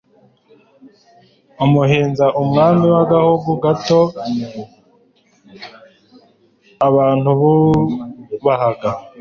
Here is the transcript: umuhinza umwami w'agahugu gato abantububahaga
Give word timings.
umuhinza 1.63 2.25
umwami 2.41 2.85
w'agahugu 2.95 3.49
gato 3.63 3.99
abantububahaga 6.87 8.89